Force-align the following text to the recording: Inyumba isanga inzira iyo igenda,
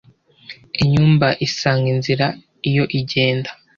Inyumba 0.81 1.27
isanga 1.47 1.85
inzira 1.93 2.25
iyo 2.69 2.83
igenda, 2.99 3.49